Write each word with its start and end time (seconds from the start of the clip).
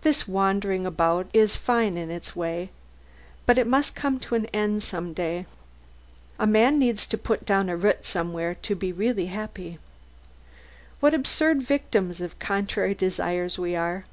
This 0.00 0.26
wandering 0.26 0.86
about 0.86 1.26
is 1.34 1.54
fine 1.54 1.98
in 1.98 2.10
its 2.10 2.34
way, 2.34 2.70
but 3.44 3.58
it 3.58 3.66
must 3.66 3.94
come 3.94 4.18
to 4.20 4.34
an 4.34 4.46
end 4.54 4.82
some 4.82 5.12
day. 5.12 5.44
A 6.38 6.46
man 6.46 6.78
needs 6.78 7.06
to 7.08 7.18
put 7.18 7.44
down 7.44 7.68
a 7.68 7.76
root 7.76 8.06
somewhere 8.06 8.54
to 8.62 8.74
be 8.74 8.90
really 8.90 9.26
happy. 9.26 9.78
What 11.00 11.12
absurd 11.12 11.60
victims 11.62 12.22
of 12.22 12.38
contrary 12.38 12.94
desires 12.94 13.58
we 13.58 13.76
are! 13.76 14.06